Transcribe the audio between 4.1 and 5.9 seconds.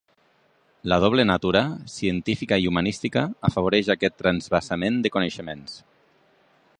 transvasament de coneixements.